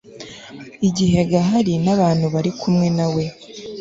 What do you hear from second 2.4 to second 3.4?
kumwe na we